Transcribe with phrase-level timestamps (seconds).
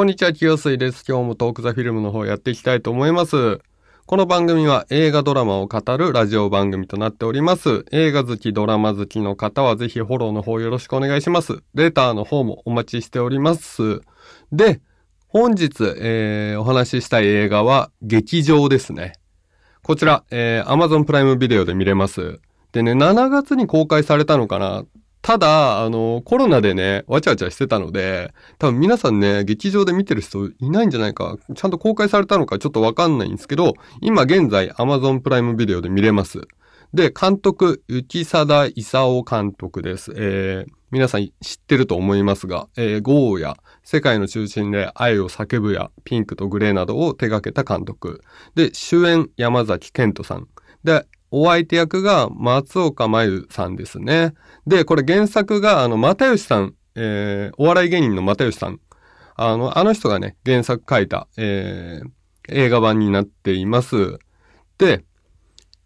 [0.00, 1.04] こんにちは、清水です。
[1.06, 3.60] 今日もトークザフィルムの方やっていきたいと思います。
[4.06, 7.84] この番組は映画ドラマを語るラジオ番組となっております。
[7.92, 11.62] 映画好き、ドラマ好きの方はぜひフォローの方よろしくお願いします。
[11.74, 14.00] レターの方もお待ちしております。
[14.52, 14.80] で、
[15.28, 19.12] 本日、えーお話ししたい映画は劇場ですね。
[19.82, 22.40] こちら、えー Amazon プライムビデオで見れます。
[22.72, 24.86] でね、7月に公開されたのかな
[25.22, 36.40] ただ、あの、コロナでね、わちゃわちゃしてたので、多分皆さんね、劇場で見てる人いないんじゃないか、ちゃんと公開されたのかちょっとわかんないんですけど、今現在 Amazon プライムビデオで見れます。
[36.94, 40.12] で、監督、雪貞勲監督です。
[40.16, 48.22] えー、皆さん知ってると思いますが、えー、ゴーや、世界の中心で愛を叫ぶや、ピンクとグレーなどを手掛けた監督。
[48.56, 50.48] で、主演、山崎健人さん。
[50.82, 54.34] で、お相手役が松岡真由さんですね。
[54.66, 58.80] で、これ原作が、あの、又吉さん、えー、お笑い芸人の又吉さん。
[59.36, 62.10] あの、あの人がね、原作書いた、えー、
[62.48, 64.18] 映画版になっています。
[64.78, 65.04] で、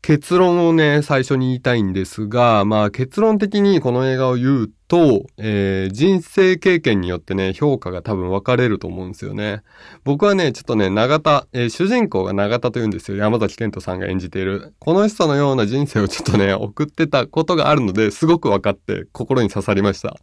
[0.02, 9.62] 結論をね、最初に言いたいんですが、まあ結論的にこの映画を言うと、えー人生経験によってね、評価が多分分かれると思うんですよね。
[10.04, 13.16] 僕はね、ちょっとね、長田、えー主人公が長田と言うんですよ。
[13.16, 14.74] 山崎賢人さんが演じている。
[14.78, 20.16] この人のような人生をちょっとね、 送ってたことがあるので、すごく分かって心に刺さりました。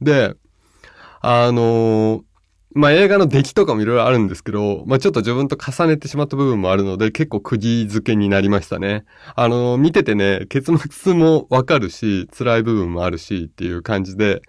[0.00, 0.34] で、
[1.20, 2.22] あのー
[2.74, 9.04] まあ、映画の出来とかもいろいろあるんですけど、まあ、ちょっと自分と重ねてしまった部分もあるので、結構釘付けになりましたね。
[9.36, 14.42] あの見ててね、結末もわかるし、辛い部分もあるしっていう感じで、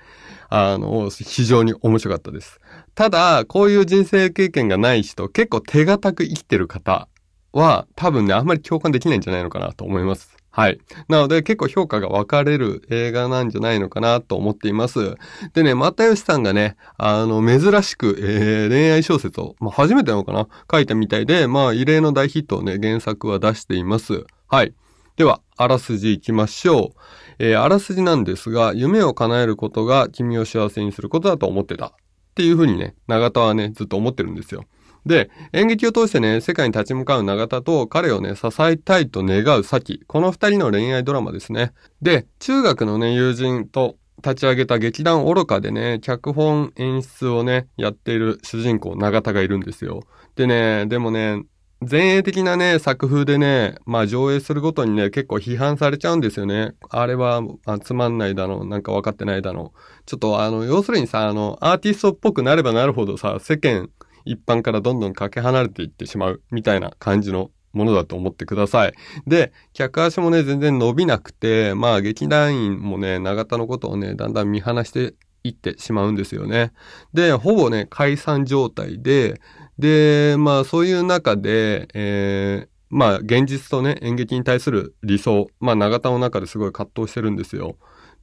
[0.49, 2.59] あの非常に面白かったです。
[2.95, 7.07] ただ、こういう人生経験がない人、結構手堅く生きてる方
[7.53, 10.35] は、多分ね、あんまり共感できないんじゃないのかなと思います。
[10.57, 10.79] はい。
[11.09, 15.15] なので、結構評価が分かれる映画なんじゃないのかなと思っています。
[15.53, 20.47] でね、又吉さんがね、あの、珍しく、えー恋愛小説を、まあ、初めてなのかな？
[20.71, 24.23] 書いたみたいで、まあ、異例の大ヒットをね、原作は出しています。
[24.47, 24.73] はい。
[25.17, 27.01] では、あらすじ行きましょう。
[27.39, 31.87] えーあらすじなんですが、夢を叶えることが君を幸せにすることだと思ってた。
[31.87, 31.91] っ
[32.33, 34.63] ていうふうにね、永田はね、ずっと思ってるんですよ。
[35.05, 40.01] で、演劇を通してね、世界に立ち向かう永田と彼をね、支えたいと願う咲。
[40.07, 41.73] この二人の恋愛ドラマですね。
[42.01, 50.01] で、中学のね、友人と立ち上げた劇団愚かでね、脚本演出をね、やっている主人公永田がいるんですよ。
[50.35, 51.43] でね、でもね、
[51.87, 56.73] 前衛的なね、作風でね、まあ上映するごとにね、結構批判されちゃうんですよね。
[56.89, 59.71] あれは、あつまんないだの、なんか分かってないだの。
[60.07, 63.89] ちょっとあの、要するにさ、あの、アーティストっぽくなればなるほどさ、世間
[64.25, 68.93] 一般からどんどんかけ離れていってしまう、みたいな感じのものだと思ってください。
[69.27, 75.13] で、客足もね、全然伸びなくて、まあ劇団員もね、永田のことをね、だんだん見放して
[75.43, 76.71] いってしまうんですよね。
[77.13, 79.39] で、ほぼね、解散状態で、
[79.77, 87.77] で、まあそういう中で、えーまあ現実とね、演劇に対する理想、まあ永田の中ですごい葛藤してるんですよ。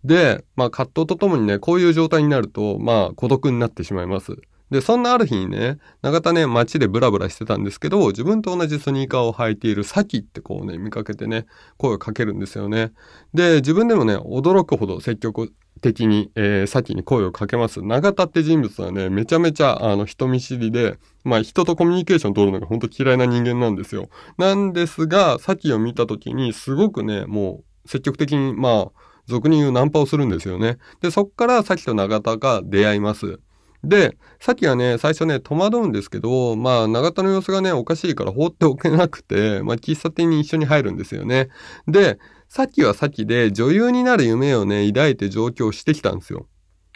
[0.05, 4.37] で、まあ葛藤とともにね、こういう状態になると、まあ孤独になってしまいます。
[4.73, 11.45] で、そんなある日にね、永田ね、街でブラブラしてたんですけど、自分と同じスニーカーを履いているサキってこうね、見かけてね、
[11.77, 12.93] 声をかけるんですよね。
[13.35, 15.53] で、自分でもね、驚くほど積極
[15.83, 17.83] 的に、えー、サキに声をかけます。
[17.83, 24.09] 永田って人物はね、めちゃめちゃ、あの、人見知りで、まあ、人とコミュニケーション取るのが本当嫌いな人間なんですよ。
[24.39, 28.91] なんですが、サキを見た時に、すごくね、もう、積極的に、まあ、
[29.27, 30.79] 俗に言うナンパをするんですよね。
[31.03, 33.39] で、そっからサキと永田が出会います。
[33.85, 41.49] で、さっきはね、最初ね、戸惑うんですけど、まあ、永田の様子がね、おかしいから放っておけなくて、まあ、喫茶店に一緒に入るんですよね。
[41.89, 46.47] で、さっきはさっきで女優になる夢をね、抱いて上京してきたんですよ。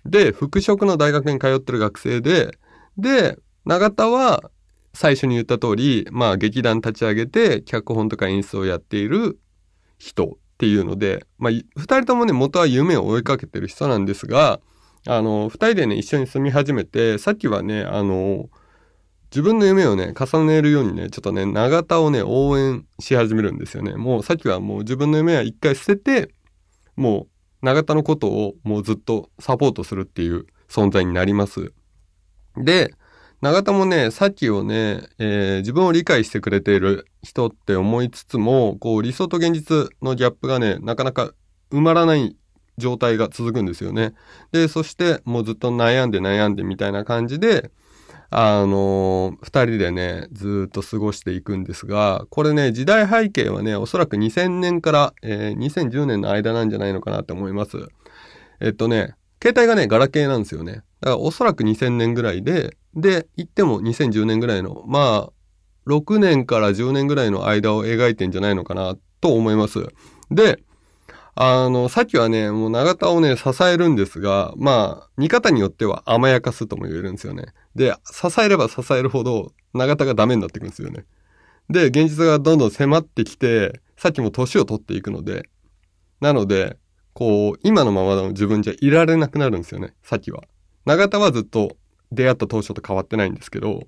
[0.05, 2.57] で、服飾の大学に通ってる学生で、
[2.99, 4.51] で、永田は
[4.95, 9.41] 最初に言った通り、まあ、劇団立ち上げて、脚本とか演出をやっている
[9.99, 14.61] 人っていうので、まあ、二人ともね、元は夢を追いかけてる人なんですが、
[15.07, 18.49] あの、二人でね、一緒に住み始めて、さっきはね、あの、
[19.31, 23.95] 自分の夢をね、重ねるようにね、ちょっとね、永田をね、応援し始めるんですよね。
[23.97, 26.35] もうさっきはもう自分の夢は一回捨てて、
[26.97, 27.27] も
[27.63, 31.73] う永田のことをもうずっとサポートするっていう存在になります。
[32.57, 32.95] で、
[33.43, 41.33] 永田もね、さっきをね、えー自分を理解してくれている人って思いつつも、こう理想と現実のギャップがね、なかなか
[41.71, 42.37] 埋まらない
[42.79, 44.15] 状態が続くんですよね。
[44.53, 47.71] で、そしてもうずっと悩んで悩んでみたいな感じで、
[48.31, 57.79] あのー二人でね、ずっと過ごしていくんですが、これね、時代背景はね、おそらく2000年から、えー2010年の間なんじゃないのかなって思います。
[58.61, 60.73] えっとね、携帯がね、ガラケーなんですよね。
[60.73, 65.33] だからおそらく2000年ぐらいで、で、言っても2010年ぐらいの、まあ、
[65.87, 69.87] 6年から10年ぐらいの間を描いてんじゃないのかなと思います。
[70.31, 70.59] で、
[71.39, 77.49] あの、さっきはね、もう長田をね、支えるんですが、まあ、見方によっては甘やかすとも言えるんですよね。
[77.75, 81.05] で、支えれば支えるほど、長田がダメになっていくんですよね。
[81.69, 85.51] で、現実がどんどん迫ってきて、さっきも年を取っていくので、
[86.23, 86.79] なので、
[87.13, 90.45] こう、今のままの自分じゃいられなくなるんですよね、さっきは。
[90.87, 91.77] 長田はずっと
[92.13, 93.83] 出会った当初と変わってないんですけど、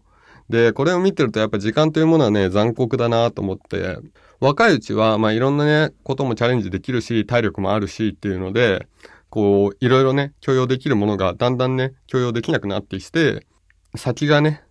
[0.49, 3.99] で、これを見てるとやっぱ時間というものはね、残酷だなと思って、
[4.41, 8.87] 若いうちは、まあいろんなね、こともチャレンジできるし、体力もあるしっていうので、
[9.31, 13.47] こう、いろいろね、許容できるものがだんだんね、許容できなくなってきて、
[13.95, 14.63] 先がね、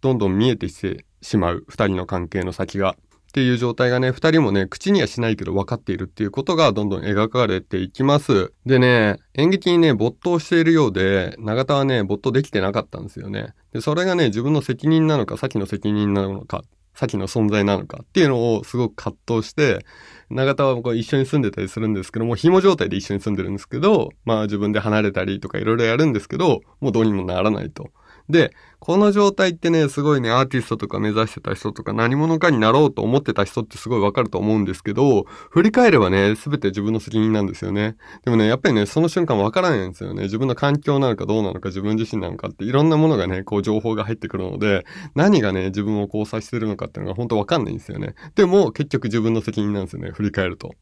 [0.00, 2.96] どんどん見えてきてしまう、二人の関係の先が。
[3.36, 8.54] っていう状態がね、二人もね、口にはしないけど分かっているっていうことがどんどん描かれていきます。
[8.64, 13.52] でね、演劇にね、没頭しているようで、永田はね、没頭できてなかったんですよね。
[13.74, 16.62] で、それがね、自分の責任なのか、先の責任なのか、
[16.94, 19.84] 先の存在なのかっていうのをすごく葛藤して、
[20.30, 27.90] 永田はこう一緒に住んでたりするんですけども、紐状態で一緒に住んでるんですけど、まあ自分で離れたりとかいろいろやるんですけど、もうどうにもならないと。
[28.28, 37.96] で、この状態ってね、すごいね、アーティストとか目指してた人とか何者かになろうと思ってた人ってすごいわかると思うんですけど、振り返ればね、すべて自分の責任なんですよね。
[38.24, 40.24] でもね、やっぱりね、その瞬間わからないんですよね。
[40.24, 44.84] 自分の環境なのかどうなのか自分自身なのかっていろんなものがね、こう情報が入ってくるので、
[45.14, 48.14] 何がね、自分を交差してるのかっていうのが本当わかんないんですよね。
[48.34, 50.74] でも、結局自分の責任なんですよね、振り返ると。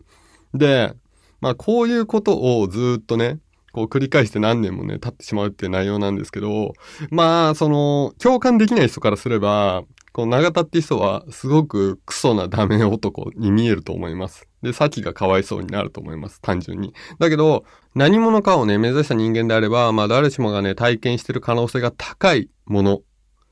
[0.55, 0.94] で、
[1.40, 3.38] まあこういうことをずっとね、
[3.75, 6.75] こう繰り返して何年もね、経ってしまうっていう内容なんですけど、
[7.11, 9.82] まあ、その、共感できない人からすれば、
[10.12, 14.47] この長田って人は、すごくクソなダメ男に見えると思います。
[14.62, 16.41] で、先がかわいそうになると思います。
[16.41, 16.94] 単純に。
[17.19, 17.65] だけど、
[17.97, 23.00] 何者かをね、目指した人間であれば、まあ誰しもがね、体験してる可能性が高いもの。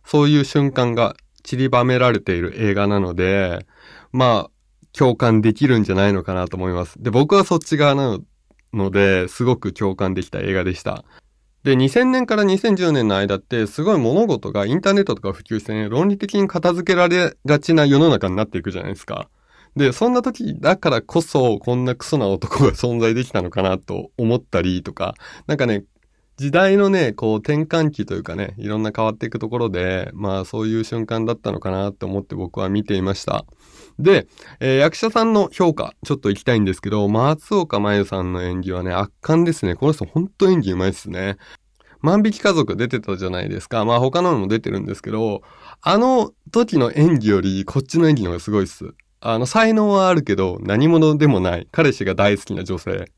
[0.05, 3.67] そういう瞬間が散りばめられている映画なので、
[4.13, 4.51] まあ、
[4.93, 7.03] 共感できるんじゃないのかなと思います。
[7.03, 8.21] で、僕はそっち側なの
[8.73, 11.05] ので、すごく共感できた映画でした。
[11.65, 19.29] で、2000年から2010年の間って、すごい物事がインターネットとか普及してね、論理的に片付けられがちな世の中になっていくじゃないですか。
[19.77, 25.15] で、そんな時だからこそ、こんなクソな男が存在できたのかなと思ったりとか、
[25.47, 25.85] なんかね、
[26.37, 33.44] 時代のね、こう転換期というかね、いろんな変わっていくところで、まあそういう瞬間だったのかなと思って僕は見ていました。
[33.99, 34.26] で、
[34.61, 39.75] えー、役者さんの評価、ちょっと行きたいんですけど、松岡真優さんの演技はね、圧巻ですね。
[39.75, 41.37] この人ほんと演技うまいっすね。
[42.00, 43.85] 万引き家族出てたじゃないですか。
[43.85, 45.43] まあ他のも出てるんですけど、
[45.82, 48.94] あの時の演技よりこっちの演技の方がすごいっす。
[49.20, 51.69] あの、才能はあるけど、何者でもない。
[51.70, 53.12] 彼氏が大好きな女性。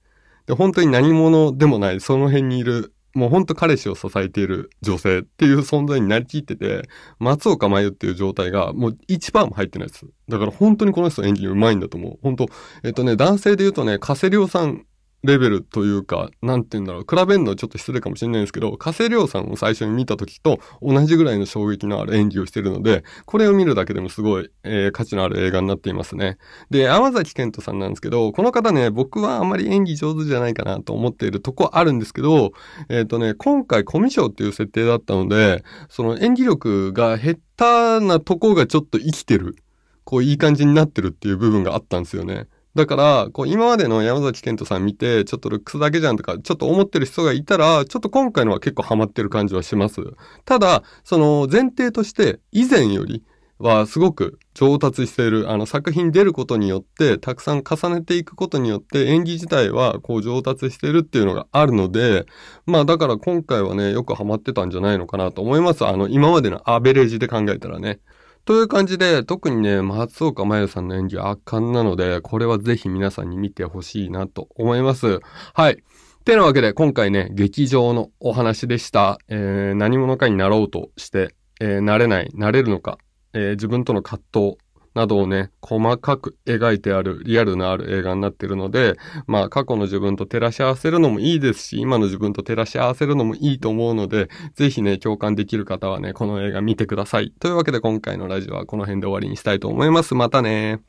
[0.47, 6.89] で、本当に何者でもない、その辺にいるもうほんと彼氏を支えている女性っていう存在になりきってて、
[7.19, 10.07] 松岡真優っていう状態がもう1%も入ってないです。
[10.29, 12.19] だから本当にこの人演技上手いんだと思う。
[12.23, 12.49] 本当
[12.83, 14.85] えっとね、男性で言うとね、加瀬亮さん
[15.25, 26.37] レベルというか、なんて言うんだろう、比べるのはちょっと失礼かもしれないんですけど、加瀬亮さんを最初に見た時と同じぐらいの衝撃のある演技をしてるので、これを見るだけでもすごい、えー、価値のある映画になっていますね。
[26.69, 32.53] で、山崎健人さんなんですけど、この方ね、僕はあんまり演技上手じゃないかなと思っているとこあるんですけど、
[32.91, 39.57] えっ、ー、とね、今回コミュ障っていう設定だったので、その演技力が減ったなとこがちょっと生きてる。
[40.05, 42.47] こういい感じになってるっていう部分があったんですよね。
[42.75, 50.01] だから、こう、今までの山崎健人さん見て、ちょっとルックスだけじゃんとか、ちょっと思ってる人がいたら、ちょっと今回のは結構ハマってる感じはします。
[50.45, 53.23] ただ、その前提として、以前より
[53.59, 62.27] はすごく上達している、あの作品出ることによって、たくさん重ねていくことによって、演技自体はこう上達しているっていうのがあるので、
[62.67, 65.87] まあだから今回はね、よくハマってたんじゃないのかなと思います。
[65.87, 68.01] あの、今までのアベレージで考えたらね。
[68.45, 75.21] という感じで、特にね、松岡真由さんの演技圧巻なので、これはぜひ皆さんに見てほしいなと思います。
[75.55, 75.83] はい。
[76.27, 79.19] てなわけで、今回ね、劇場のお話でした。
[79.29, 82.99] えー、何者かになろうとして、えー、なれない、なれるのか、
[83.33, 84.57] えー、自分との葛藤、
[84.95, 88.97] などをね、細かく描いてある、リアルのある映画になってるので、
[89.27, 97.33] まあ過去の自分と照らし合わせるのもいいですし、今の自分と照らし合わせるのもいいと思うので、ぜひね、共感できる方はね、この映画見てください。
[97.39, 100.15] というわけで今回のラジオはこの辺で終わりにしたいと思います。
[100.15, 100.81] またね